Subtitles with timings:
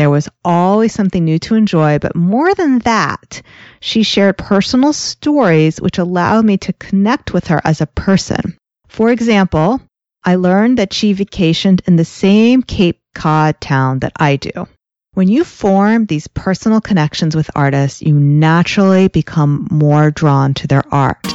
[0.00, 3.42] There was always something new to enjoy, but more than that,
[3.80, 8.56] she shared personal stories which allowed me to connect with her as a person.
[8.88, 9.78] For example,
[10.24, 14.66] I learned that she vacationed in the same Cape Cod town that I do.
[15.12, 20.84] When you form these personal connections with artists, you naturally become more drawn to their
[20.90, 21.26] art.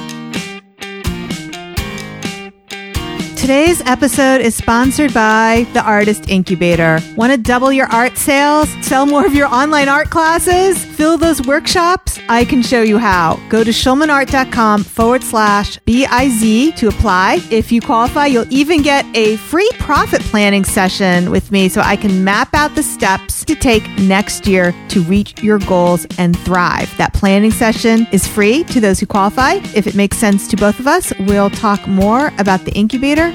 [3.45, 6.99] Today's episode is sponsored by the Artist Incubator.
[7.15, 8.67] Want to double your art sales?
[8.83, 10.83] Sell more of your online art classes?
[10.83, 12.17] Fill those workshops?
[12.27, 13.39] I can show you how.
[13.49, 17.37] Go to schulmanart.com forward slash BIZ to apply.
[17.51, 21.97] If you qualify, you'll even get a free profit planning session with me so I
[21.97, 26.91] can map out the steps to take next year to reach your goals and thrive.
[26.97, 29.59] That planning session is free to those who qualify.
[29.75, 33.34] If it makes sense to both of us, we'll talk more about the incubator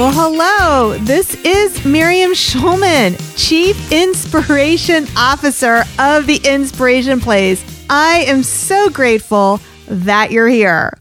[0.00, 0.96] Well, hello.
[0.96, 7.62] This is Miriam Schulman, Chief Inspiration Officer of the Inspiration Place.
[7.90, 10.96] I am so grateful that you're here.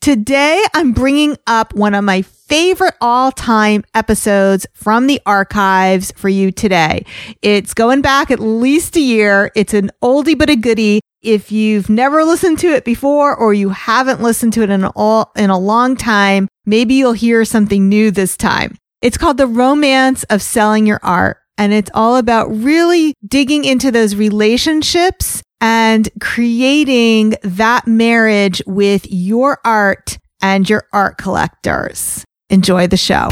[0.00, 6.28] Today, I'm bringing up one of my favorite all time episodes from the archives for
[6.28, 7.04] you today.
[7.42, 9.50] It's going back at least a year.
[9.56, 11.00] It's an oldie but a goodie.
[11.24, 15.32] If you've never listened to it before or you haven't listened to it in all,
[15.36, 18.76] in a long time, maybe you'll hear something new this time.
[19.00, 21.38] It's called The Romance of Selling Your Art.
[21.56, 29.60] And it's all about really digging into those relationships and creating that marriage with your
[29.64, 32.22] art and your art collectors.
[32.50, 33.30] Enjoy the show.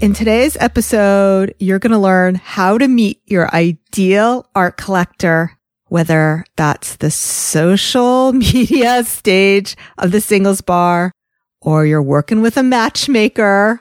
[0.00, 5.57] In today's episode, you're going to learn how to meet your ideal art collector,
[5.88, 11.12] whether that's the social media stage of the singles bar
[11.60, 13.80] or you're working with a matchmaker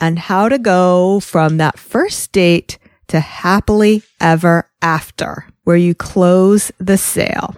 [0.00, 2.78] and how to go from that first date
[3.08, 7.54] to happily ever after where you close the sale.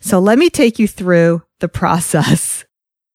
[0.00, 2.64] So let me take you through the process.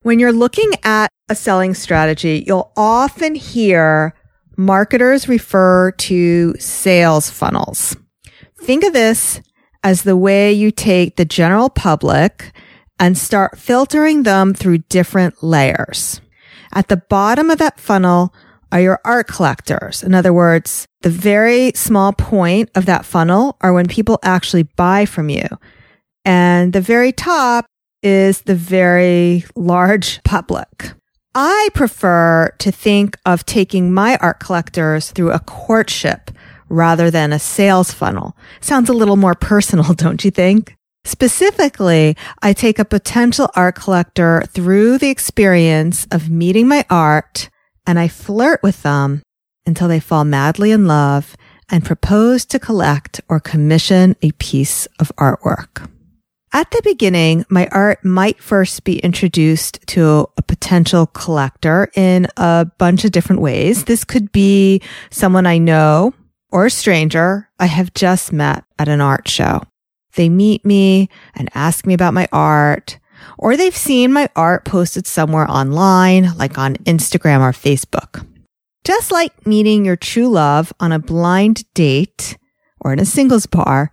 [0.01, 4.13] When you're looking at a selling strategy, you'll often hear
[4.57, 7.95] marketers refer to sales funnels.
[8.61, 9.41] Think of this
[9.85, 12.51] as the way you take the general public
[12.97, 16.19] and start filtering them through different layers.
[16.73, 18.34] At the bottom of that funnel
[18.72, 20.01] are your art collectors.
[20.01, 25.06] In other words, the very small point of that funnel are when people actually buy
[25.06, 25.46] from you.
[26.25, 27.67] And the very top
[28.02, 30.94] is the very large public.
[31.35, 36.31] I prefer to think of taking my art collectors through a courtship
[36.69, 38.35] rather than a sales funnel.
[38.61, 40.75] Sounds a little more personal, don't you think?
[41.03, 47.49] Specifically, I take a potential art collector through the experience of meeting my art
[47.85, 49.21] and I flirt with them
[49.67, 51.35] until they fall madly in love
[51.69, 55.89] and propose to collect or commission a piece of artwork.
[56.53, 62.65] At the beginning, my art might first be introduced to a potential collector in a
[62.77, 63.83] bunch of different ways.
[63.83, 64.81] This could be
[65.11, 66.13] someone I know
[66.55, 69.61] or a stranger I have just met at an art show.
[70.16, 72.97] They meet me and ask me about my art,
[73.38, 78.25] or they've seen my art posted somewhere online, like on Instagram or Facebook.
[78.85, 82.38] Just like meeting your true love on a blind date
[82.79, 83.91] or in a singles bar,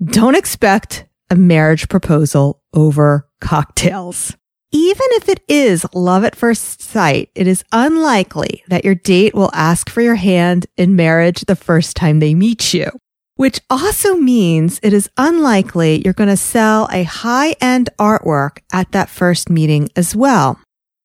[0.00, 4.36] don't expect a marriage proposal over cocktails.
[4.74, 9.52] Even if it is love at first sight, it is unlikely that your date will
[9.54, 12.90] ask for your hand in marriage the first time they meet you,
[13.36, 18.90] which also means it is unlikely you're going to sell a high end artwork at
[18.90, 20.58] that first meeting as well.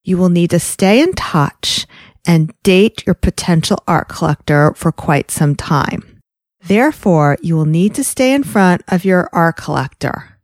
[0.04, 1.86] You will need to stay in touch
[2.26, 6.20] and date your potential art collector for quite some time.
[6.64, 10.39] Therefore, you will need to stay in front of your art collector.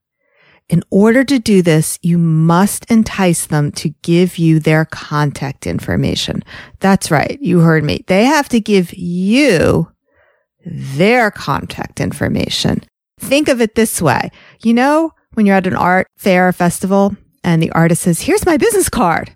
[0.67, 6.43] In order to do this, you must entice them to give you their contact information.
[6.79, 7.37] That's right.
[7.39, 8.03] You heard me.
[8.07, 9.91] They have to give you
[10.65, 12.81] their contact information.
[13.19, 14.31] Think of it this way.
[14.63, 18.45] You know, when you're at an art fair or festival and the artist says, here's
[18.45, 19.35] my business card.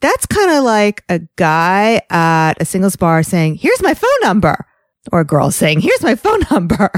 [0.00, 4.64] That's kind of like a guy at a singles bar saying, here's my phone number
[5.10, 6.90] or a girl saying, here's my phone number.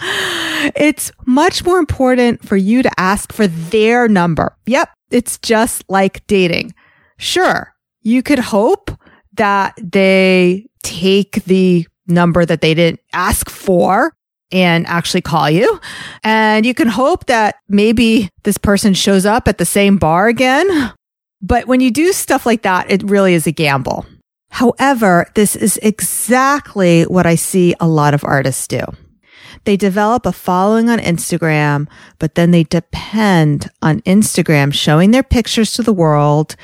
[0.00, 4.56] It's much more important for you to ask for their number.
[4.66, 4.90] Yep.
[5.10, 6.74] It's just like dating.
[7.18, 7.74] Sure.
[8.02, 8.90] You could hope
[9.34, 14.14] that they take the number that they didn't ask for
[14.50, 15.80] and actually call you.
[16.24, 20.92] And you can hope that maybe this person shows up at the same bar again.
[21.40, 24.06] But when you do stuff like that, it really is a gamble.
[24.50, 28.80] However, this is exactly what I see a lot of artists do.
[29.68, 31.88] They develop a following on Instagram,
[32.18, 36.56] but then they depend on Instagram showing their pictures to the world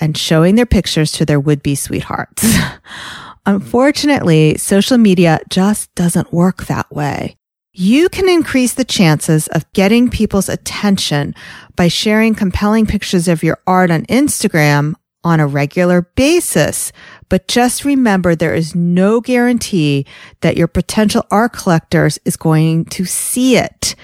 [0.00, 2.56] and showing their pictures to their would be sweethearts.
[3.44, 7.36] Unfortunately, social media just doesn't work that way.
[7.74, 11.34] You can increase the chances of getting people's attention
[11.76, 16.92] by sharing compelling pictures of your art on Instagram on a regular basis.
[17.32, 20.04] But just remember there is no guarantee
[20.42, 23.94] that your potential art collectors is going to see it.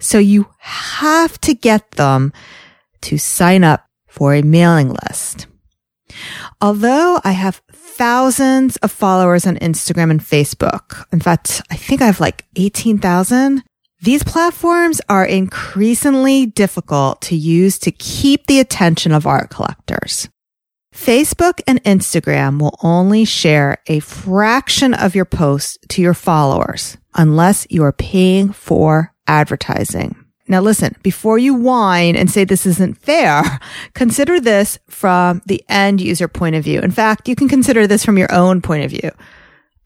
[0.00, 2.32] So you have to get them
[3.02, 5.48] to sign up for a mailing list.
[6.62, 12.06] Although I have thousands of followers on Instagram and Facebook, in fact, I think I
[12.06, 13.62] have like 18,000.
[14.00, 20.30] These platforms are increasingly difficult to use to keep the attention of art collectors.
[20.94, 27.66] Facebook and Instagram will only share a fraction of your posts to your followers unless
[27.70, 30.24] you are paying for advertising.
[30.48, 33.42] Now listen, before you whine and say this isn't fair,
[33.94, 36.80] consider this from the end user point of view.
[36.80, 39.10] In fact, you can consider this from your own point of view.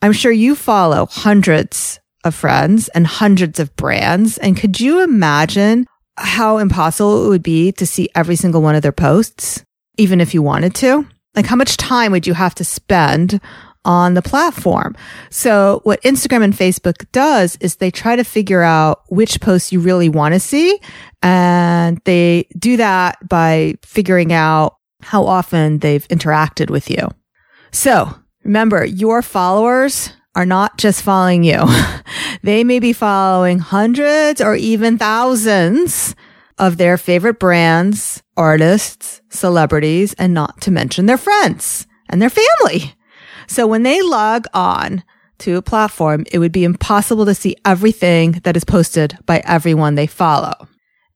[0.00, 4.38] I'm sure you follow hundreds of friends and hundreds of brands.
[4.38, 8.82] And could you imagine how impossible it would be to see every single one of
[8.82, 9.64] their posts,
[9.96, 11.06] even if you wanted to?
[11.34, 13.40] Like how much time would you have to spend
[13.84, 14.96] on the platform.
[15.30, 19.80] So what Instagram and Facebook does is they try to figure out which posts you
[19.80, 20.80] really want to see.
[21.22, 27.08] And they do that by figuring out how often they've interacted with you.
[27.72, 31.64] So remember your followers are not just following you.
[32.42, 36.14] they may be following hundreds or even thousands
[36.62, 42.94] of their favorite brands, artists, celebrities, and not to mention their friends and their family.
[43.48, 45.02] So when they log on
[45.38, 49.96] to a platform, it would be impossible to see everything that is posted by everyone
[49.96, 50.68] they follow.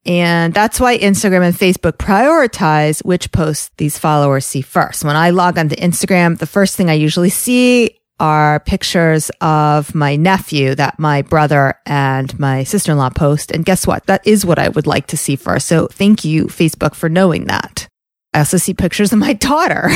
[0.05, 5.05] And that's why Instagram and Facebook prioritize which posts these followers see first.
[5.05, 10.15] When I log onto Instagram, the first thing I usually see are pictures of my
[10.15, 13.51] nephew that my brother and my sister-in-law post.
[13.51, 14.05] And guess what?
[14.07, 15.67] That is what I would like to see first.
[15.67, 17.87] So thank you, Facebook, for knowing that.
[18.33, 19.89] I also see pictures of my daughter.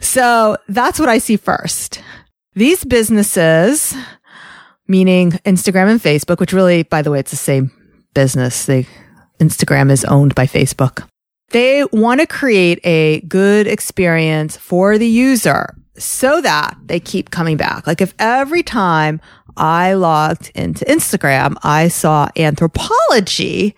[0.00, 2.02] so that's what I see first.
[2.54, 3.94] These businesses,
[4.88, 7.70] meaning Instagram and Facebook, which really, by the way, it's the same
[8.14, 8.66] business.
[8.66, 8.86] They,
[9.40, 11.06] Instagram is owned by Facebook.
[11.50, 17.56] They want to create a good experience for the user so that they keep coming
[17.56, 17.86] back.
[17.86, 19.20] Like if every time
[19.56, 23.74] I logged into Instagram, I saw Anthropologie,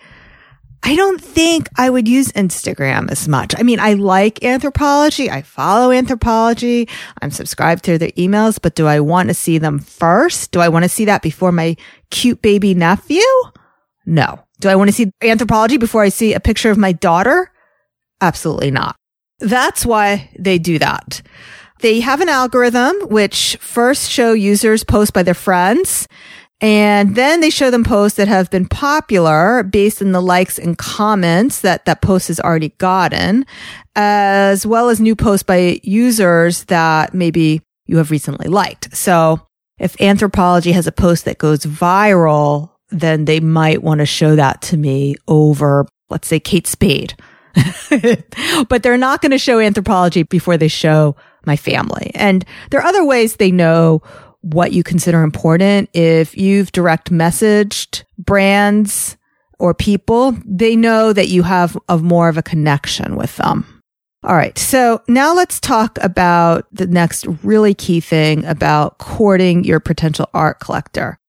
[0.83, 3.53] I don't think I would use Instagram as much.
[3.57, 5.29] I mean, I like Anthropologie.
[5.29, 6.89] I follow Anthropologie.
[7.21, 10.51] I'm subscribed to their emails, but do I want to see them first?
[10.51, 11.75] Do I want to see that before my
[12.09, 13.21] cute baby nephew?
[14.05, 14.43] No.
[14.59, 17.51] Do I want to see Anthropologie before I see a picture of my daughter?
[18.21, 18.95] Absolutely not.
[19.39, 21.21] That's why they do that.
[21.81, 26.07] They have an algorithm which first show users posts by their friends
[26.59, 30.77] and then they show them posts that have been popular based on the likes and
[30.77, 33.45] comments that that post has already gotten,
[33.95, 38.95] as well as new posts by users that maybe you have recently liked.
[38.95, 39.39] So
[39.77, 44.63] if Anthropologie has a post that goes viral, then they might want to show that
[44.63, 47.13] to me over, let's say, Kate Spade.
[48.67, 51.15] but they're not going to show Anthropologie before they show
[51.47, 52.11] my family.
[52.13, 54.03] And there are other ways they know
[54.41, 55.89] what you consider important.
[55.93, 59.17] If you've direct messaged brands
[59.59, 63.65] or people, they know that you have of more of a connection with them.
[64.23, 64.57] All right.
[64.57, 70.59] So now let's talk about the next really key thing about courting your potential art
[70.59, 71.19] collector.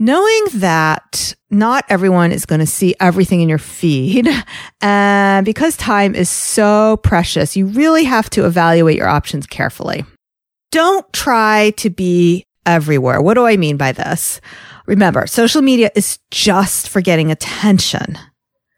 [0.00, 4.28] Knowing that not everyone is going to see everything in your feed,
[4.80, 10.04] and because time is so precious, you really have to evaluate your options carefully.
[10.70, 13.20] Don't try to be everywhere.
[13.20, 14.40] What do I mean by this?
[14.86, 18.18] Remember, social media is just for getting attention.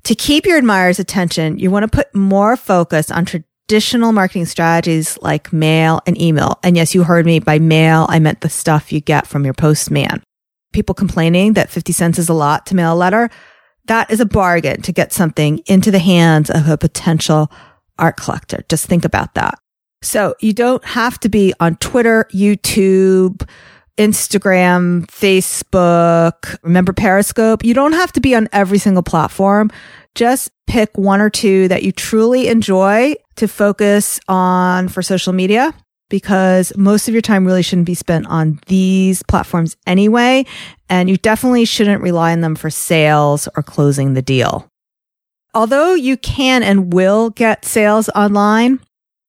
[0.05, 5.19] To keep your admirers' attention, you want to put more focus on traditional marketing strategies
[5.21, 6.59] like mail and email.
[6.63, 8.07] And yes, you heard me by mail.
[8.09, 10.23] I meant the stuff you get from your postman.
[10.73, 13.31] People complaining that 50 cents is a lot to mail a letter,
[13.87, 17.51] that is a bargain to get something into the hands of a potential
[17.99, 18.65] art collector.
[18.69, 19.59] Just think about that.
[20.03, 23.47] So you don't have to be on Twitter, YouTube,
[23.99, 27.65] Instagram, Facebook, remember Periscope.
[27.65, 29.71] You don't have to be on every single platform.
[30.15, 35.75] Just pick one or two that you truly enjoy to focus on for social media
[36.11, 40.45] because most of your time really shouldn't be spent on these platforms anyway.
[40.91, 44.69] And you definitely shouldn't rely on them for sales or closing the deal.
[45.55, 48.81] Although you can and will get sales online,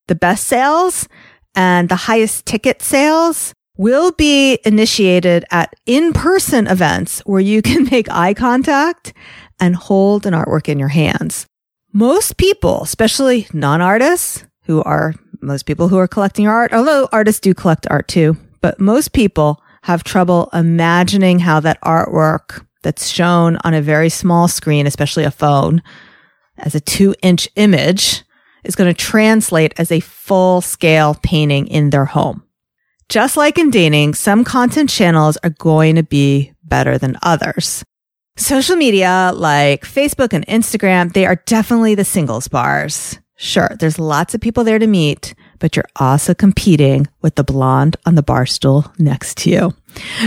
[0.08, 1.08] the best sales
[1.56, 8.10] and the highest ticket sales will be initiated at in-person events where you can make
[8.12, 9.14] eye contact
[9.60, 11.46] and hold an artwork in your hands.
[11.94, 17.54] Most people, especially non-artists who are most people who are collecting art, although artists do
[17.54, 23.74] collect art too, but most people have trouble imagining how that artwork that's shown on
[23.74, 25.82] a very small screen, especially a phone,
[26.58, 28.24] as a two inch image
[28.64, 32.44] is going to translate as a full scale painting in their home.
[33.10, 37.84] Just like in dating, some content channels are going to be better than others.
[38.38, 43.20] Social media like Facebook and Instagram, they are definitely the singles bars.
[43.44, 47.98] Sure, there's lots of people there to meet, but you're also competing with the blonde
[48.06, 49.74] on the bar stool next to you.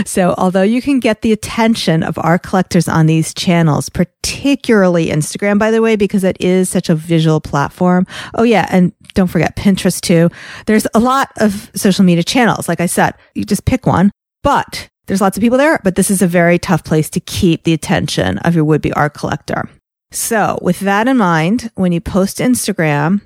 [0.05, 5.57] So although you can get the attention of art collectors on these channels, particularly Instagram,
[5.57, 8.05] by the way, because it is such a visual platform.
[8.33, 8.67] Oh yeah.
[8.69, 10.29] And don't forget Pinterest too.
[10.65, 12.67] There's a lot of social media channels.
[12.67, 14.11] Like I said, you just pick one,
[14.43, 17.63] but there's lots of people there, but this is a very tough place to keep
[17.63, 19.69] the attention of your would be art collector.
[20.15, 23.19] So with that in mind, when you post Instagram,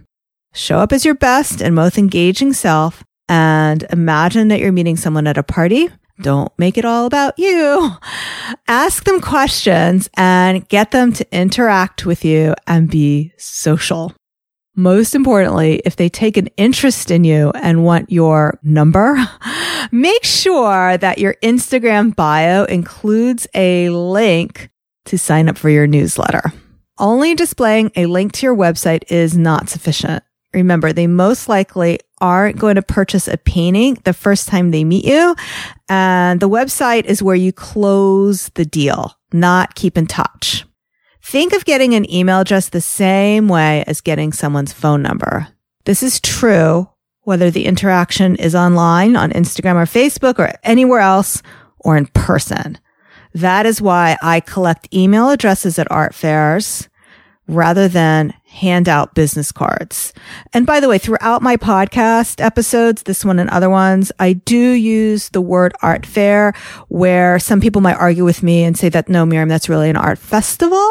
[0.55, 5.27] show up as your best and most engaging self and imagine that you're meeting someone
[5.27, 5.89] at a party.
[6.21, 7.91] Don't make it all about you.
[8.67, 14.15] Ask them questions and get them to interact with you and be social.
[14.75, 19.15] Most importantly, if they take an interest in you and want your number,
[19.91, 24.71] make sure that your Instagram bio includes a link
[25.05, 26.51] to sign up for your newsletter.
[26.99, 30.21] Only displaying a link to your website is not sufficient.
[30.53, 35.05] Remember, they most likely aren't going to purchase a painting the first time they meet
[35.05, 35.35] you.
[35.87, 40.65] And the website is where you close the deal, not keep in touch.
[41.23, 45.47] Think of getting an email address the same way as getting someone's phone number.
[45.85, 46.89] This is true
[47.21, 51.43] whether the interaction is online on Instagram or Facebook or anywhere else
[51.79, 52.77] or in person.
[53.35, 56.88] That is why I collect email addresses at art fairs
[57.49, 60.13] rather than hand out business cards.
[60.53, 64.57] And by the way, throughout my podcast episodes, this one and other ones, I do
[64.57, 66.53] use the word art fair
[66.87, 69.95] where some people might argue with me and say that no, Miriam, that's really an
[69.95, 70.87] art festival.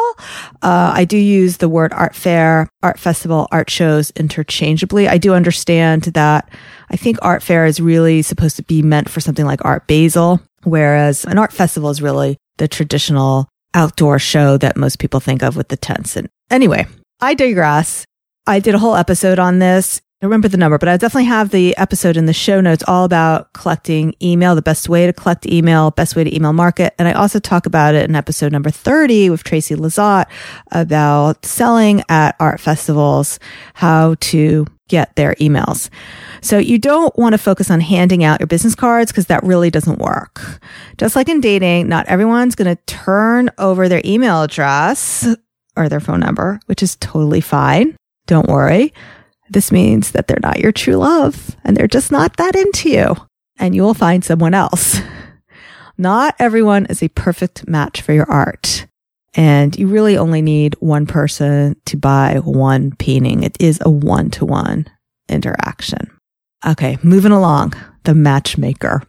[0.61, 5.07] Uh, I do use the word art fair, art festival, art shows interchangeably.
[5.07, 6.49] I do understand that
[6.89, 10.41] I think art fair is really supposed to be meant for something like Art Basel,
[10.63, 15.55] whereas an art festival is really the traditional outdoor show that most people think of
[15.55, 16.15] with the tents.
[16.15, 16.87] And anyway,
[17.19, 18.05] I digress.
[18.47, 20.01] I did a whole episode on this.
[20.21, 23.05] I remember the number, but I definitely have the episode in the show notes all
[23.05, 26.93] about collecting email, the best way to collect email, best way to email market.
[26.99, 30.25] And I also talk about it in episode number 30 with Tracy Lazat
[30.71, 33.39] about selling at art festivals,
[33.75, 35.89] how to get their emails.
[36.41, 39.69] So you don't want to focus on handing out your business cards because that really
[39.69, 40.61] doesn't work.
[40.97, 45.27] Just like in dating, not everyone's going to turn over their email address
[45.77, 47.95] or their phone number, which is totally fine.
[48.27, 48.93] Don't worry.
[49.49, 53.15] This means that they're not your true love and they're just not that into you
[53.57, 54.99] and you will find someone else.
[55.97, 58.87] Not everyone is a perfect match for your art.
[59.35, 63.43] And you really only need one person to buy one painting.
[63.43, 64.87] It is a one to one
[65.27, 66.09] interaction.
[66.65, 67.73] Okay, moving along.
[68.03, 69.03] The matchmaker.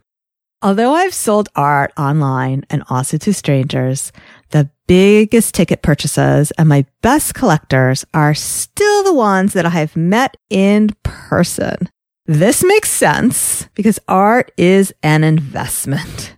[0.63, 4.11] Although I've sold art online and also to strangers,
[4.51, 9.95] the biggest ticket purchases and my best collectors are still the ones that I have
[9.95, 11.89] met in person.
[12.27, 16.35] This makes sense because art is an investment.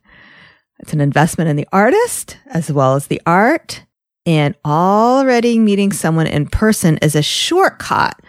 [0.83, 3.85] It's an investment in the artist as well as the art.
[4.25, 8.19] And already meeting someone in person is a shortcut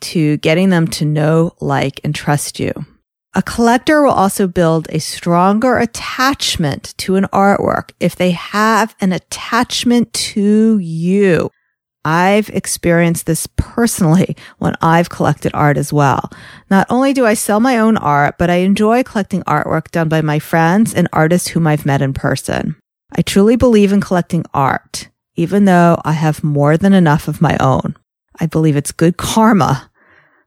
[0.00, 2.72] to getting them to know, like, and trust you.
[3.34, 9.12] A collector will also build a stronger attachment to an artwork if they have an
[9.14, 11.48] attachment to you.
[12.04, 16.30] I've experienced this personally when I've collected art as well.
[16.70, 20.20] Not only do I sell my own art, but I enjoy collecting artwork done by
[20.20, 22.76] my friends and artists whom I've met in person.
[23.16, 27.56] I truly believe in collecting art, even though I have more than enough of my
[27.58, 27.96] own.
[28.38, 29.90] I believe it's good karma.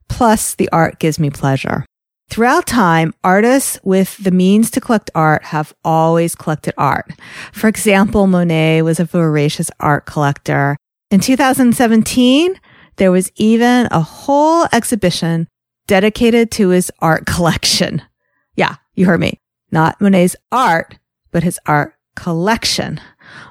[0.09, 1.85] Plus, the art gives me pleasure.
[2.29, 7.13] Throughout time, artists with the means to collect art have always collected art.
[7.53, 10.75] For example, Monet was a voracious art collector.
[11.09, 12.59] In 2017,
[12.97, 15.47] there was even a whole exhibition
[15.87, 18.01] dedicated to his art collection.
[18.59, 19.39] Yeah, you heard me.
[19.71, 20.97] Not Monet's art,
[21.31, 22.99] but his art collection.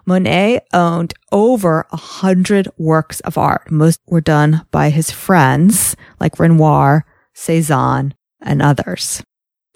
[0.05, 3.71] Monet owned over a hundred works of art.
[3.71, 9.23] Most were done by his friends like Renoir, Cezanne, and others.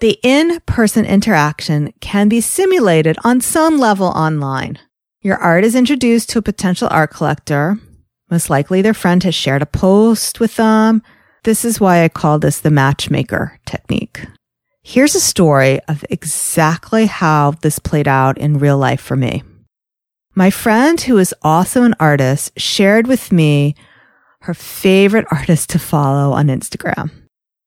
[0.01, 4.79] The in-person interaction can be simulated on some level online.
[5.23, 7.77] Your art is introduced to a potential art collector.
[8.31, 11.03] Most likely their friend has shared a post with them.
[11.43, 14.25] This is why I call this the matchmaker technique.
[14.81, 19.43] Here's a story of exactly how this played out in real life for me.
[20.33, 23.75] My friend, who is also an artist, shared with me
[24.41, 27.11] her favorite artist to follow on Instagram.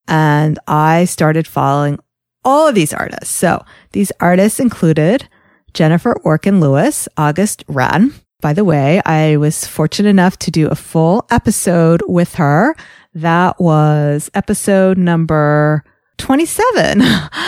[0.09, 2.01] And I started following
[2.45, 3.33] all of these artists.
[3.33, 5.29] So these artists included
[5.75, 8.15] Jennifer Orkin Lewis, August Wren.
[8.41, 12.75] By the way, I was fortunate enough to do a full episode with her.
[13.15, 15.85] That was episode number
[16.19, 17.03] 27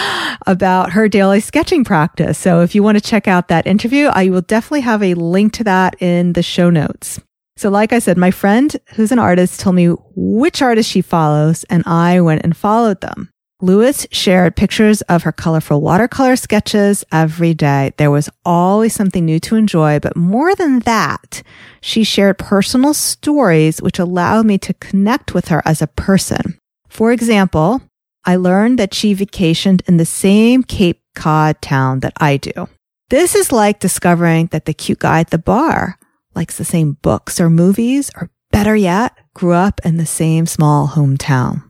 [0.46, 2.38] about her daily sketching practice.
[2.38, 5.52] So if you want to check out that interview, I will definitely have a link
[5.54, 7.20] to that in the show notes.
[7.56, 11.64] So like I said, my friend who's an artist told me which artist she follows
[11.70, 13.30] and I went and followed them.
[13.62, 17.92] Lewis shared pictures of her colorful watercolor sketches every day.
[17.96, 21.42] There was always something new to enjoy, but more than that,
[21.80, 26.58] she shared personal stories which allowed me to connect with her as a person.
[26.90, 27.80] For example,
[28.26, 32.68] I learned that she vacationed in the same Cape Cod town that I do.
[33.08, 35.98] This is like discovering that the cute guy at the bar
[36.34, 40.88] likes the same books or movies, or better yet, grew up in the same small
[40.88, 41.62] hometown.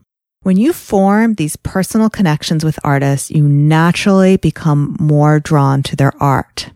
[0.46, 6.12] When you form these personal connections with artists, you naturally become more drawn to their
[6.22, 6.70] art.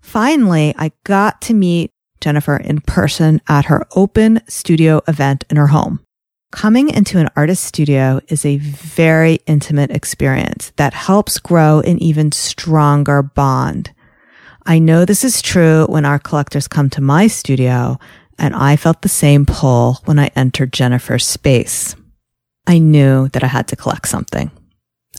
[0.00, 5.66] Finally, I got to meet Jennifer in person at her open studio event in her
[5.66, 5.98] home.
[6.52, 12.30] Coming into an artist studio is a very intimate experience that helps grow an even
[12.30, 13.92] stronger bond.
[14.64, 17.98] I know this is true when our collectors come to my studio,
[18.38, 21.96] and I felt the same pull when I entered Jennifer's space.
[22.68, 24.50] I knew that I had to collect something.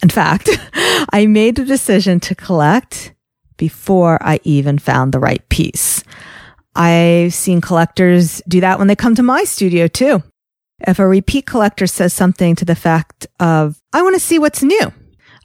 [0.03, 0.49] In fact,
[1.12, 3.13] I made the decision to collect
[3.57, 6.03] before I even found the right piece.
[6.75, 10.23] I've seen collectors do that when they come to my studio too.
[10.88, 14.63] If a repeat collector says something to the fact of, I want to see what's
[14.63, 14.93] new.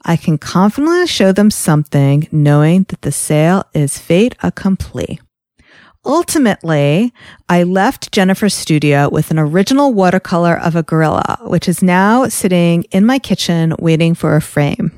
[0.05, 5.19] I can confidently show them something knowing that the sale is fait accompli.
[6.05, 7.13] Ultimately,
[7.49, 12.83] I left Jennifer's studio with an original watercolor of a gorilla, which is now sitting
[12.91, 14.91] in my kitchen waiting for a frame.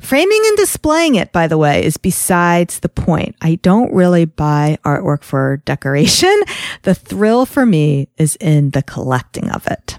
[0.00, 3.34] Framing and displaying it, by the way, is besides the point.
[3.40, 6.42] I don't really buy artwork for decoration.
[6.82, 9.98] The thrill for me is in the collecting of it.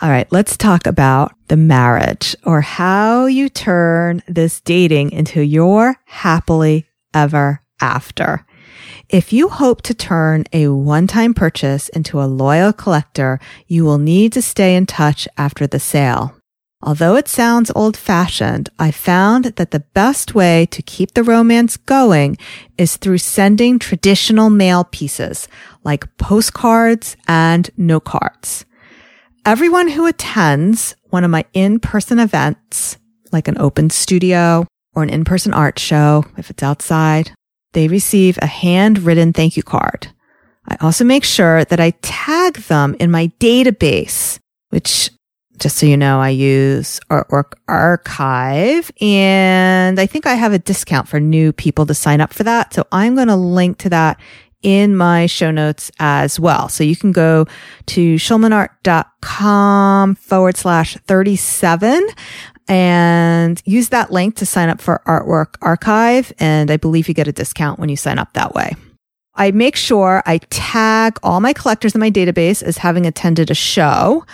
[0.00, 5.96] All right, let's talk about the marriage or how you turn this dating into your
[6.06, 8.46] happily ever after.
[9.08, 14.32] If you hope to turn a one-time purchase into a loyal collector, you will need
[14.34, 16.34] to stay in touch after the sale.
[16.80, 21.76] Although it sounds old fashioned, I found that the best way to keep the romance
[21.76, 22.36] going
[22.76, 25.48] is through sending traditional mail pieces
[25.82, 28.64] like postcards and note cards.
[29.44, 32.96] Everyone who attends one of my in-person events,
[33.32, 34.64] like an open studio
[34.94, 37.32] or an in-person art show, if it's outside,
[37.72, 40.08] they receive a handwritten thank you card.
[40.68, 44.38] I also make sure that I tag them in my database,
[44.70, 45.10] which
[45.58, 51.08] just so you know, I use Artwork Archive and I think I have a discount
[51.08, 52.74] for new people to sign up for that.
[52.74, 54.20] So I'm going to link to that
[54.62, 56.68] in my show notes as well.
[56.68, 57.46] So you can go
[57.86, 62.08] to schulmanart.com forward slash 37
[62.68, 66.32] and use that link to sign up for Artwork Archive.
[66.38, 68.76] And I believe you get a discount when you sign up that way.
[69.34, 73.54] I make sure I tag all my collectors in my database as having attended a
[73.54, 74.24] show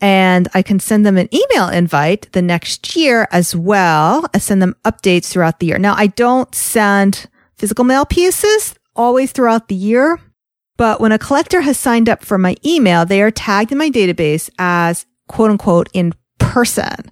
[0.00, 4.62] and I can send them an email invite the next year as well as send
[4.62, 5.78] them updates throughout the year.
[5.78, 10.20] Now I don't send physical mail pieces always throughout the year.
[10.76, 13.90] But when a collector has signed up for my email, they are tagged in my
[13.90, 17.10] database as quote unquote in person.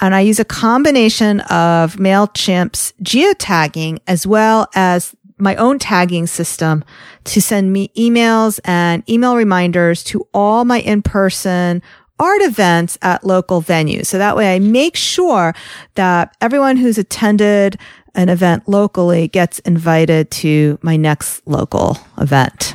[0.00, 6.84] And I use a combination of MailChimp's geotagging as well as my own tagging system
[7.24, 11.82] to send me emails and email reminders to all my in-person
[12.18, 14.06] art events at local venues.
[14.06, 15.54] So that way I make sure
[15.94, 17.78] that everyone who's attended
[18.14, 22.74] an event locally gets invited to my next local event.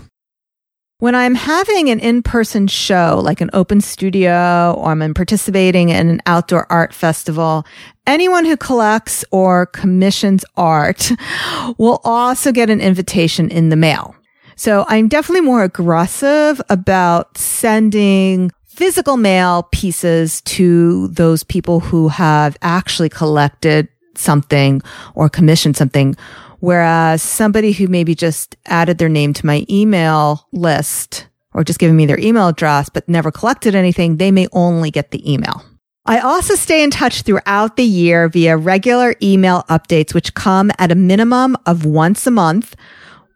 [1.02, 6.22] When I'm having an in-person show, like an open studio, or I'm participating in an
[6.28, 7.66] outdoor art festival,
[8.06, 11.12] anyone who collects or commissions art
[11.80, 14.14] will also get an invitation in the mail.
[14.56, 22.60] So I'm definitely more aggressive about sending physical mail pieces to those people who have
[22.62, 24.84] actually collected something
[25.16, 26.16] or commissioned something
[26.62, 31.98] Whereas somebody who maybe just added their name to my email list or just giving
[31.98, 35.66] me their email address, but never collected anything, they may only get the email.
[36.06, 40.92] I also stay in touch throughout the year via regular email updates, which come at
[40.92, 42.76] a minimum of once a month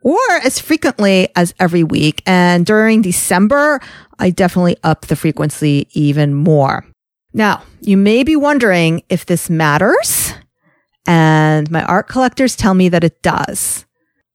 [0.02, 2.22] or as frequently as every week.
[2.28, 3.80] And during December,
[4.20, 6.86] I definitely up the frequency even more.
[7.34, 10.34] Now, you may be wondering if this matters
[11.06, 13.86] and my art collectors tell me that it does.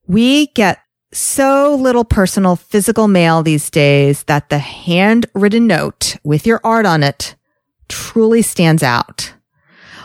[0.06, 0.80] We get
[1.12, 7.02] so little personal physical mail these days that the handwritten note with your art on
[7.02, 7.34] it
[7.88, 9.34] truly stands out.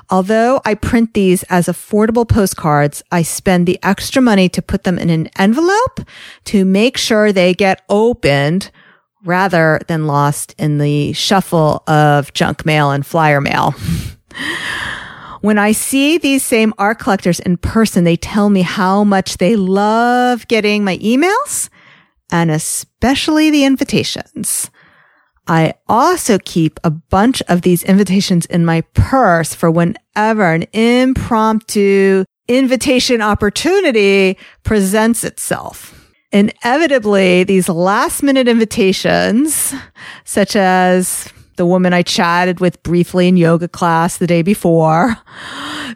[0.09, 4.99] Although I print these as affordable postcards, I spend the extra money to put them
[4.99, 6.01] in an envelope
[6.45, 8.69] to make sure they get opened
[9.23, 13.73] rather than lost in the shuffle of junk mail and flyer mail.
[15.45, 19.55] When I see these same art collectors in person, they tell me how much they
[19.55, 21.69] love getting my emails
[22.31, 24.71] and especially the invitations.
[25.45, 32.25] I also keep a bunch of these invitations in my purse for whenever an impromptu
[32.47, 36.09] invitation opportunity presents itself.
[36.31, 39.75] Inevitably, these last minute invitations,
[40.23, 45.17] such as the woman I chatted with briefly in yoga class the day before.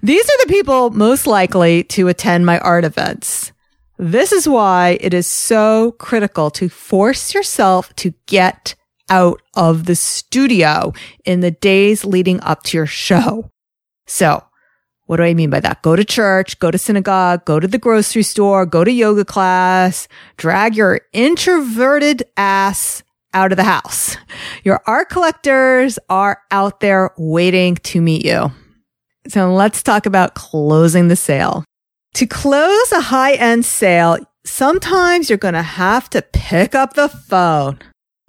[0.02, 3.52] These are the people most likely to attend my art events.
[3.98, 8.76] This is why it is so critical to force yourself to get
[9.10, 10.94] out of the studio
[11.26, 13.52] in the days leading up to your show.
[14.08, 14.44] So
[15.10, 15.82] what do I mean by that?
[15.82, 20.08] Go to church, go to synagogue, go to the grocery store, go to yoga class,
[20.38, 23.02] drag your introverted ass
[23.34, 24.18] out of the house.
[24.64, 28.52] Your art collectors are out there waiting to meet you.
[29.28, 31.64] So let's talk about closing the sale.
[32.16, 37.10] To close a high end sale, sometimes you're going to have to pick up the
[37.10, 37.80] phone.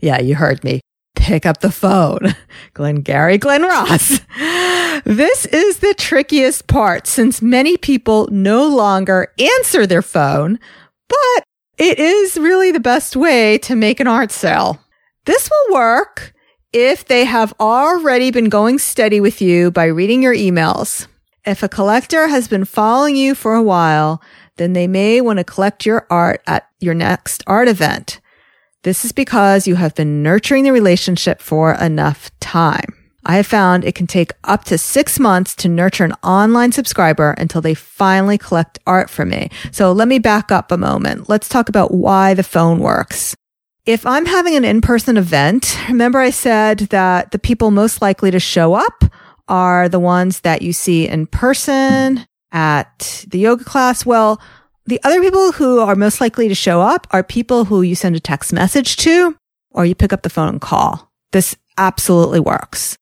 [0.00, 0.80] Yeah, you heard me.
[1.16, 2.34] Pick up the phone.
[2.74, 4.20] Glengarry, Glen Ross.
[5.04, 10.58] This is the trickiest part since many people no longer answer their phone,
[11.08, 11.44] but
[11.78, 14.78] it is really the best way to make an art sale.
[15.30, 16.34] This will work
[16.72, 21.06] if they have already been going steady with you by reading your emails.
[21.46, 24.20] If a collector has been following you for a while,
[24.56, 28.20] then they may want to collect your art at your next art event.
[28.82, 32.96] This is because you have been nurturing the relationship for enough time.
[33.24, 37.36] I have found it can take up to six months to nurture an online subscriber
[37.38, 39.50] until they finally collect art from me.
[39.70, 41.28] So let me back up a moment.
[41.28, 43.36] Let's talk about why the phone works.
[43.86, 48.38] If I'm having an in-person event, remember I said that the people most likely to
[48.38, 49.04] show up
[49.48, 54.04] are the ones that you see in person at the yoga class.
[54.04, 54.40] Well,
[54.86, 58.16] the other people who are most likely to show up are people who you send
[58.16, 59.36] a text message to
[59.70, 61.10] or you pick up the phone and call.
[61.32, 62.98] This absolutely works.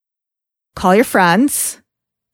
[0.77, 1.83] Call your friends,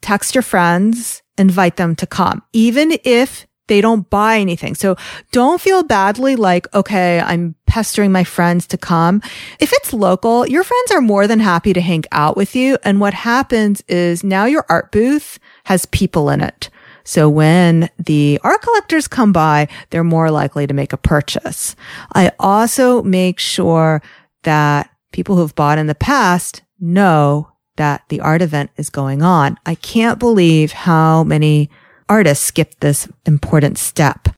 [0.03, 4.75] text your friends, invite them to come, even if they don't buy anything.
[4.75, 4.97] So
[5.33, 9.23] don't feel badly like, okay, I'm pestering my friends to come.
[9.59, 12.79] If it's local, your friends are more than happy to hang out with you.
[12.85, 16.71] And what happens is now your art booth has people in it.
[17.05, 21.77] So when the art collectors come by, they're more likely to make a purchase.
[22.15, 24.03] I also make sure
[24.43, 29.59] that people who've bought in the past know that the art event is going on.
[29.67, 31.71] I can't believe how many
[32.09, 34.29] artists skip this important step.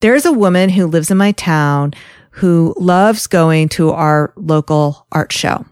[0.00, 1.94] There's a woman who lives in my town
[2.32, 5.64] who loves going to our local art show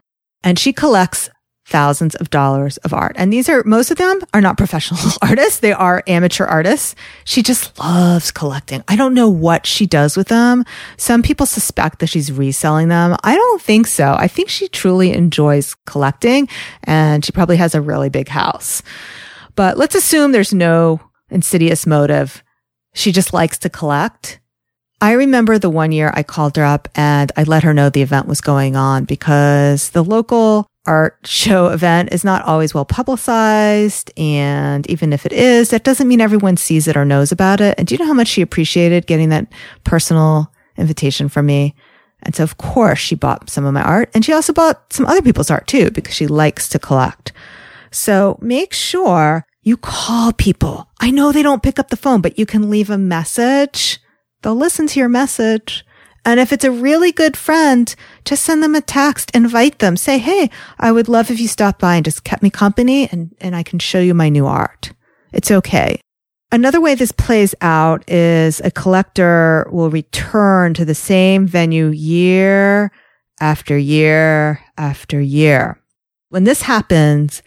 [0.42, 1.30] and she collects
[1.68, 3.14] thousands of dollars of art.
[3.18, 5.60] And these are, most of them are not professional artists.
[5.60, 6.94] They are amateur artists.
[7.24, 8.82] She just loves collecting.
[8.88, 10.64] I don't know what she does with them.
[10.96, 13.16] Some people suspect that she's reselling them.
[13.22, 14.16] I don't think so.
[14.18, 16.48] I think she truly enjoys collecting
[16.84, 18.82] and she probably has a really big house.
[19.54, 22.42] But let's assume there's no insidious motive.
[22.94, 24.40] She just likes to collect.
[25.00, 28.02] I remember the one year I called her up and I let her know the
[28.02, 34.10] event was going on because the local art show event is not always well publicized.
[34.16, 37.76] And even if it is, that doesn't mean everyone sees it or knows about it.
[37.78, 39.52] And do you know how much she appreciated getting that
[39.84, 41.74] personal invitation from me?
[42.22, 45.06] And so, of course, she bought some of my art and she also bought some
[45.06, 47.32] other people's art too, because she likes to collect.
[47.92, 50.88] So make sure you call people.
[51.00, 53.98] I know they don't pick up the phone, but you can leave a message.
[54.42, 55.84] They'll listen to your message
[56.28, 57.94] and if it's a really good friend,
[58.26, 61.80] just send them a text, invite them, say, Hey, I would love if you stopped
[61.80, 64.92] by and just kept me company and, and I can show you my new art.
[65.32, 66.02] It's okay.
[66.52, 72.92] Another way this plays out is a collector will return to the same venue year
[73.40, 75.80] after year after year.
[76.28, 77.42] When this happens,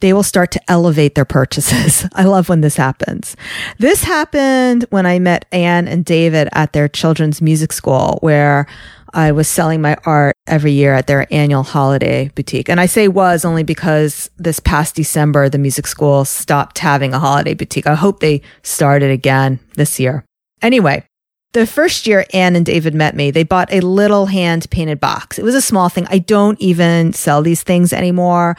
[0.00, 2.06] they will start to elevate their purchases.
[2.14, 3.36] I love when this happens.
[3.78, 8.66] This happened when I met Anne and David at their children's music school where
[9.14, 12.68] I was selling my art every year at their annual holiday boutique.
[12.68, 17.18] And I say was only because this past December, the music school stopped having a
[17.18, 17.86] holiday boutique.
[17.86, 20.24] I hope they started again this year.
[20.60, 21.04] Anyway,
[21.52, 25.38] the first year Anne and David met me, they bought a little hand painted box.
[25.38, 26.06] It was a small thing.
[26.10, 28.56] I don't even sell these things anymore.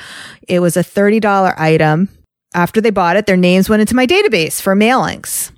[0.47, 2.09] It was a $30 item.
[2.53, 5.51] After they bought it, their names went into my database for mailings.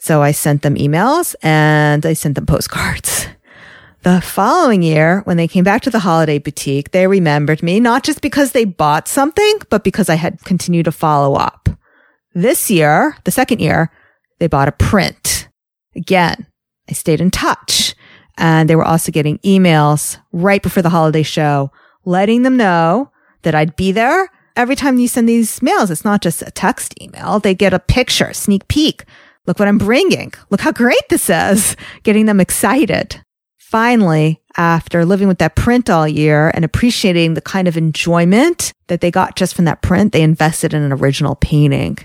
[0.00, 3.26] So I sent them emails and I sent them postcards.
[4.04, 8.04] The following year, when they came back to the holiday boutique, they remembered me, not
[8.04, 11.68] just because they bought something, but because I had continued to follow up.
[12.32, 13.90] This year, the second year,
[14.38, 15.48] they bought a print.
[15.96, 16.46] Again,
[16.88, 17.94] I stayed in touch.
[18.36, 21.72] And they were also getting emails right before the holiday show,
[22.04, 23.10] letting them know
[23.42, 24.30] that I'd be there.
[24.56, 27.40] Every time you send these mails, it's not just a text email.
[27.40, 29.04] They get a picture, sneak peek.
[29.46, 30.32] Look what I'm bringing.
[30.50, 31.76] Look how great this is.
[32.02, 33.22] Getting them excited.
[33.56, 39.00] Finally, after living with that print all year and appreciating the kind of enjoyment that
[39.00, 41.98] they got just from that print, they invested in an original painting.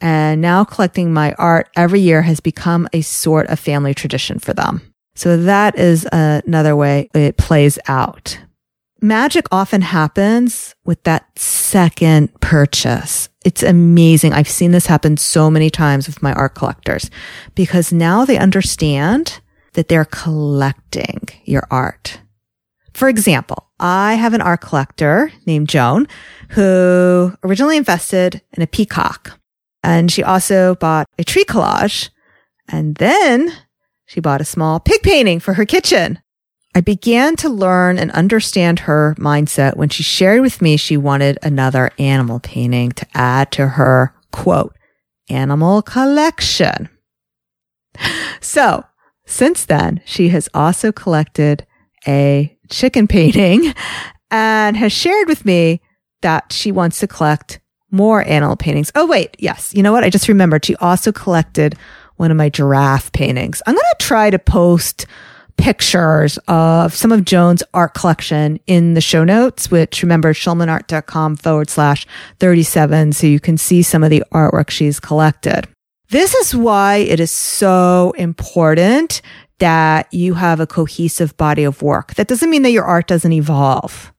[0.00, 4.52] And now collecting my art every year has become a sort of family tradition for
[4.52, 4.82] them.
[5.14, 8.38] So that is another way it plays out.
[9.00, 13.28] Magic often happens with that second purchase.
[13.44, 14.32] It's amazing.
[14.32, 17.10] I've seen this happen so many times with my art collectors
[17.54, 19.40] because now they understand
[19.74, 22.20] that they're collecting your art.
[22.94, 26.08] For example, I have an art collector named Joan
[26.50, 29.35] who originally invested in a peacock
[29.86, 32.10] and she also bought a tree collage.
[32.68, 33.52] And then
[34.04, 36.18] she bought a small pig painting for her kitchen.
[36.74, 41.38] I began to learn and understand her mindset when she shared with me she wanted
[41.40, 44.76] another animal painting to add to her quote,
[45.30, 46.90] animal collection.
[48.40, 48.84] So
[49.24, 51.66] since then, she has also collected
[52.06, 53.72] a chicken painting
[54.30, 55.80] and has shared with me
[56.20, 58.90] that she wants to collect more animal paintings.
[58.94, 59.36] Oh, wait.
[59.38, 59.74] Yes.
[59.74, 60.04] You know what?
[60.04, 61.76] I just remembered she also collected
[62.16, 63.62] one of my giraffe paintings.
[63.66, 65.06] I'm going to try to post
[65.56, 71.70] pictures of some of Joan's art collection in the show notes, which remember schulmanart.com forward
[71.70, 72.06] slash
[72.40, 73.12] 37.
[73.12, 75.66] So you can see some of the artwork she's collected.
[76.10, 79.22] This is why it is so important
[79.58, 82.14] that you have a cohesive body of work.
[82.14, 84.12] That doesn't mean that your art doesn't evolve.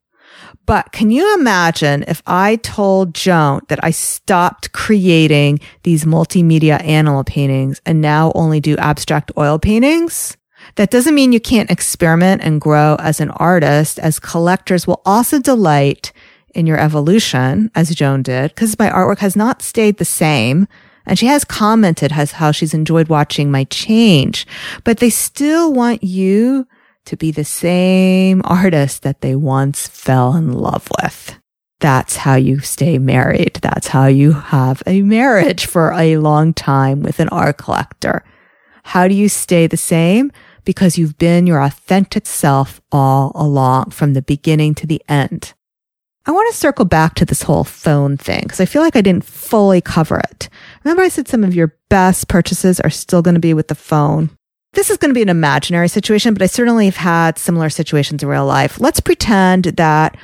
[0.68, 7.24] But can you imagine if I told Joan that I stopped creating these multimedia animal
[7.24, 10.36] paintings and now only do abstract oil paintings?
[10.76, 15.40] That doesn't mean you can't experiment and grow as an artist, as collectors will also
[15.40, 16.12] delight
[16.54, 20.68] in your evolution, as Joan did, because my artwork has not stayed the same.
[21.06, 24.46] And she has commented as how she's enjoyed watching my change,
[24.84, 26.68] but they still want you
[27.08, 31.38] to be the same artist that they once fell in love with.
[31.80, 33.60] That's how you stay married.
[33.62, 38.24] That's how you have a marriage for a long time with an art collector.
[38.84, 40.32] How do you stay the same?
[40.66, 45.54] Because you've been your authentic self all along from the beginning to the end.
[46.26, 49.02] I want to circle back to this whole phone thing because I feel like I
[49.02, 50.50] didn't fully cover it.
[50.84, 53.76] Remember I said some of your best purchases are still going to be with the
[53.76, 54.37] phone.
[54.78, 58.22] This is going to be an imaginary situation, but I certainly have had similar situations
[58.22, 58.80] in real life.
[58.80, 60.16] Let's pretend that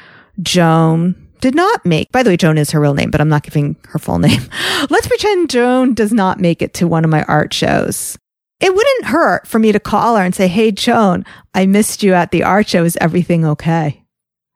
[0.43, 3.41] Joan did not make, by the way, Joan is her real name, but I'm not
[3.41, 4.43] giving her full name.
[4.91, 8.15] Let's pretend Joan does not make it to one of my art shows.
[8.59, 12.13] It wouldn't hurt for me to call her and say, Hey, Joan, I missed you
[12.13, 12.83] at the art show.
[12.83, 14.03] Is everything okay?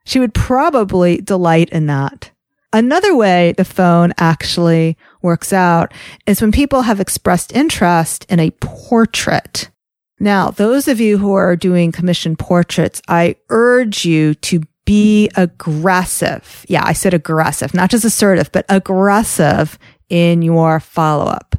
[0.05, 2.29] She would probably delight in that.
[2.71, 5.91] Another way the phone actually works out
[6.27, 9.71] is when people have expressed interest in a portrait.
[10.19, 16.65] Now, those of you who are doing commission portraits, I urge you to be aggressive.
[16.67, 19.77] Yeah, I said aggressive, not just assertive, but aggressive
[20.09, 21.55] in your follow up.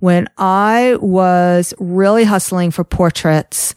[0.00, 3.74] When I was really hustling for portraits,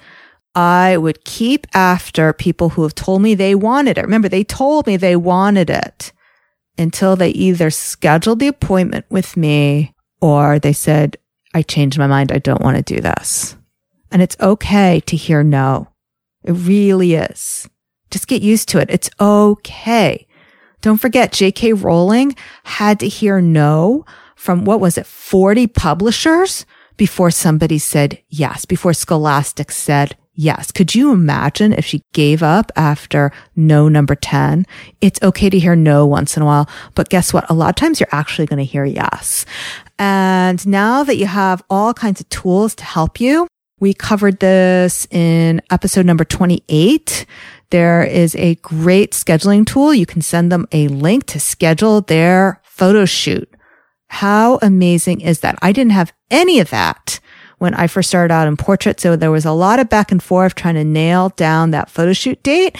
[0.56, 4.02] I would keep after people who have told me they wanted it.
[4.04, 6.12] Remember, they told me they wanted it
[6.78, 11.18] until they either scheduled the appointment with me or they said,
[11.54, 12.32] I changed my mind.
[12.32, 13.57] I don't want to do this.
[14.12, 15.90] And it's okay to hear no.
[16.44, 17.70] It really is.
[18.10, 18.90] Just get used to it.
[18.90, 20.28] It's okay.
[20.82, 21.74] Don't forget, J.K.
[21.74, 26.66] Rowling had to hear no from what was it, 40 publishers
[26.96, 30.72] before somebody said yes, before Scholastic said yes.
[30.72, 34.66] Could you imagine if she gave up after no number 10?
[35.02, 37.50] It's okay to hear no once in a while, but guess what?
[37.50, 39.46] A lot of times you're actually going to hear yes.
[39.98, 43.48] And now that you have all kinds of tools to help you,
[43.80, 47.26] we covered this in episode number 28.
[47.70, 49.94] There is a great scheduling tool.
[49.94, 53.50] You can send them a link to schedule their photo shoot.
[54.10, 55.60] How amazing is that?
[55.62, 57.20] I didn't have any of that
[57.58, 59.00] when I first started out in portrait.
[59.00, 62.14] So there was a lot of back and forth trying to nail down that photo
[62.14, 62.78] shoot date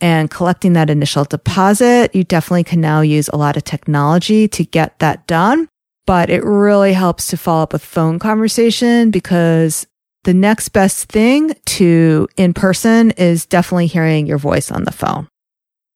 [0.00, 2.14] and collecting that initial deposit.
[2.14, 5.68] You definitely can now use a lot of technology to get that done,
[6.06, 9.86] but it really helps to follow up with phone conversation because
[10.24, 15.28] the next best thing to in person is definitely hearing your voice on the phone.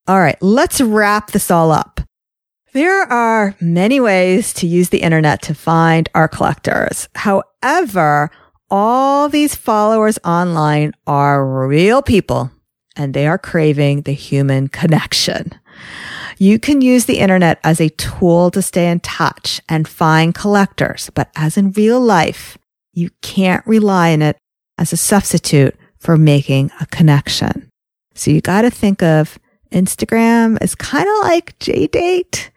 [0.06, 2.00] All right, let's wrap this all up.
[2.72, 7.08] There are many ways to use the internet to find art collectors.
[7.14, 8.30] However,
[8.70, 12.50] all these followers online are real people
[12.96, 15.52] and they are craving the human connection.
[16.38, 21.10] You can use the internet as a tool to stay in touch and find collectors,
[21.14, 22.58] but as in real life,
[22.94, 24.36] you can't rely on it
[24.78, 27.68] as a substitute for making a connection.
[28.14, 29.38] So you got to think of
[29.72, 32.50] Instagram as kind of like JDate,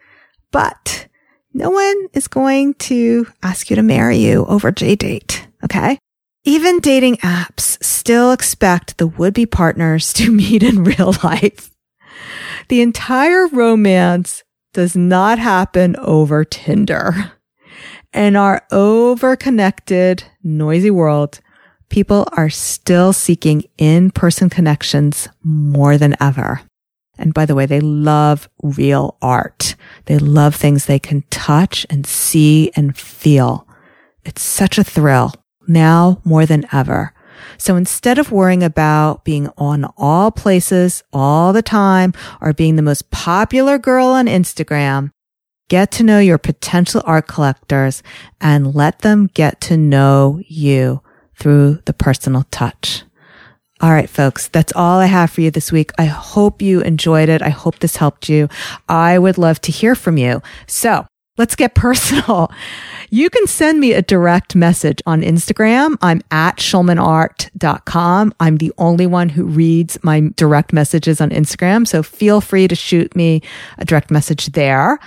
[0.51, 1.07] but
[1.53, 5.45] no one is going to ask you to marry you over JDate.
[5.63, 5.97] Okay.
[6.43, 11.71] Even dating apps still expect the would be partners to meet in real life.
[12.69, 17.33] The entire romance does not happen over Tinder.
[18.17, 21.39] In our overconnected, noisy world,
[21.89, 26.61] people are still seeking in-person connections more than ever.
[27.19, 29.75] And by the way, they love real art.
[30.05, 33.67] They love things they can touch and see and feel.
[34.25, 35.31] It's such a thrill
[35.67, 37.13] now more than ever.
[37.59, 42.81] So instead of worrying about being on all places all the time or being the
[42.81, 45.11] most popular girl on Instagram,
[45.69, 48.01] Get to know your potential art collectors
[48.39, 51.01] and let them get to know you
[51.35, 53.03] through the personal touch.
[53.79, 55.91] All right, folks, that's all I have for you this week.
[55.99, 57.43] I hope you enjoyed it.
[57.43, 58.49] I hope this helped you.
[58.89, 60.41] I would love to hear from you.
[60.65, 61.05] So
[61.37, 62.49] let's get personal.
[63.09, 65.95] You can send me a direct message on Instagram.
[66.01, 68.33] I'm at schulmanart.com.
[68.39, 71.87] I'm the only one who reads my direct messages on Instagram.
[71.87, 73.43] So feel free to shoot me
[73.77, 74.99] a direct message there.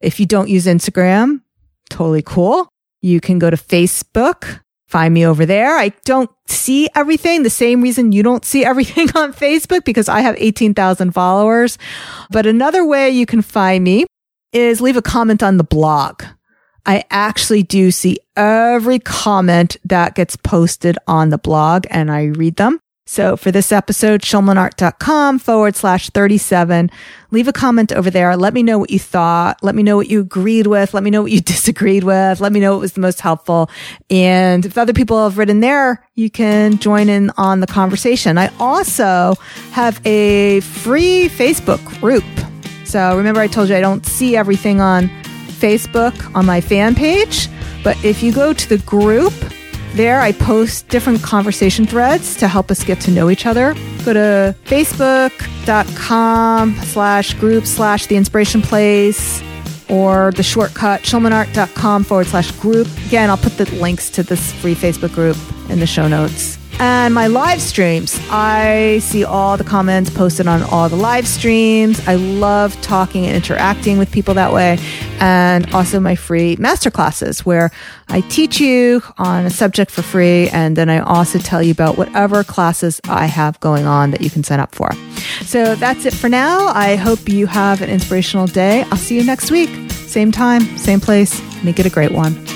[0.00, 1.42] If you don't use Instagram,
[1.90, 2.68] totally cool.
[3.02, 5.76] You can go to Facebook, find me over there.
[5.76, 7.42] I don't see everything.
[7.42, 11.78] The same reason you don't see everything on Facebook because I have 18,000 followers.
[12.30, 14.06] But another way you can find me
[14.52, 16.22] is leave a comment on the blog.
[16.86, 22.56] I actually do see every comment that gets posted on the blog and I read
[22.56, 22.78] them.
[23.08, 26.90] So for this episode, schulmanart.com forward slash 37.
[27.30, 28.36] Leave a comment over there.
[28.36, 29.62] Let me know what you thought.
[29.62, 30.92] Let me know what you agreed with.
[30.92, 32.40] Let me know what you disagreed with.
[32.40, 33.70] Let me know what was the most helpful.
[34.10, 38.38] And if other people have written there, you can join in on the conversation.
[38.38, 39.36] I also
[39.70, 42.24] have a free Facebook group.
[42.84, 45.08] So remember I told you I don't see everything on
[45.60, 47.48] Facebook on my fan page,
[47.84, 49.32] but if you go to the group,
[49.96, 53.74] there, I post different conversation threads to help us get to know each other.
[54.04, 59.42] Go to facebook.com slash group slash the inspiration place
[59.88, 62.88] or the shortcut schulmanart.com forward slash group.
[63.06, 65.36] Again, I'll put the links to this free Facebook group
[65.70, 66.58] in the show notes.
[66.78, 72.06] And my live streams, I see all the comments posted on all the live streams.
[72.06, 74.78] I love talking and interacting with people that way.
[75.18, 77.70] And also my free masterclasses where
[78.08, 80.48] I teach you on a subject for free.
[80.50, 84.28] And then I also tell you about whatever classes I have going on that you
[84.28, 84.92] can sign up for.
[85.42, 86.66] So that's it for now.
[86.68, 88.82] I hope you have an inspirational day.
[88.90, 89.70] I'll see you next week.
[89.92, 91.40] Same time, same place.
[91.64, 92.55] Make it a great one.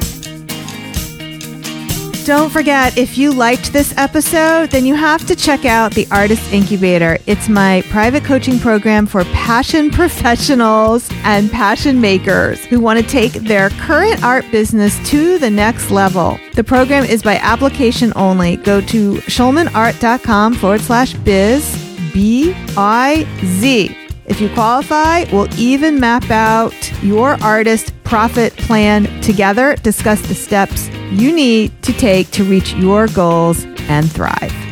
[2.25, 6.53] Don't forget, if you liked this episode, then you have to check out the Artist
[6.53, 7.17] Incubator.
[7.25, 13.31] It's my private coaching program for passion professionals and passion makers who want to take
[13.33, 16.37] their current art business to the next level.
[16.53, 18.57] The program is by application only.
[18.57, 21.75] Go to schulmanart.com forward slash biz,
[22.13, 24.00] B I Z.
[24.25, 30.89] If you qualify, we'll even map out your artist profit plan together, discuss the steps
[31.11, 34.70] you need to take to reach your goals and thrive.